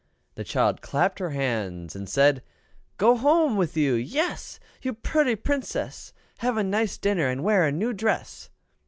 The 0.33 0.43
child 0.43 0.81
clapped 0.81 1.19
her 1.19 1.29
hands 1.29 1.95
and 1.95 2.09
said, 2.09 2.41
"Go 2.97 3.15
home 3.15 3.55
with 3.55 3.77
you 3.77 3.93
yes! 3.93 4.59
You 4.81 4.93
pooty 4.95 5.35
Princess! 5.35 6.11
Have 6.39 6.57
a 6.57 6.63
nice 6.63 6.97
dinner, 6.97 7.27
and 7.27 7.43
wear 7.43 7.67
a 7.67 7.71
new 7.71 7.93
dress!" 7.93 8.49